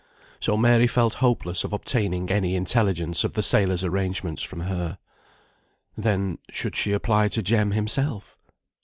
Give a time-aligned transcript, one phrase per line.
[0.39, 4.97] So Mary felt hopeless of obtaining any intelligence of the sailor's arrangements from her.
[5.95, 8.35] Then, should she apply to Jem himself?